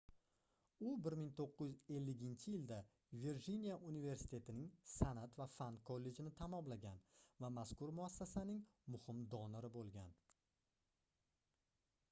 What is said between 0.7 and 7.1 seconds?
u 1950-yilda virjiniya universitetining sanʼat va fan kollejini tamomlagan